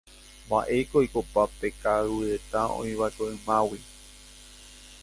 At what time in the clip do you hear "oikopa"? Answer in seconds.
1.01-1.41